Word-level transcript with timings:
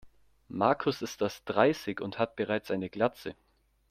Markus 0.49 1.03
ist 1.03 1.21
erst 1.21 1.43
dreißig 1.45 2.01
und 2.01 2.17
hat 2.17 2.35
bereits 2.35 2.71
eine 2.71 2.89
Glatze. 2.89 3.35